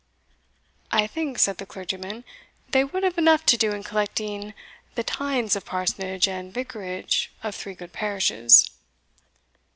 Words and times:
"I 0.91 1.05
think," 1.05 1.37
said 1.37 1.59
the 1.59 1.65
clergyman, 1.67 2.23
"they 2.71 2.83
would 2.83 3.03
have 3.03 3.19
enough 3.19 3.45
to 3.45 3.55
do 3.55 3.71
in 3.71 3.83
collecting 3.83 4.55
the 4.95 5.03
teinds 5.03 5.55
of 5.55 5.63
the 5.63 5.69
parsonage 5.69 6.27
and 6.27 6.51
vicarage 6.51 7.31
of 7.43 7.53
three 7.53 7.75
good 7.75 7.93
parishes." 7.93 8.67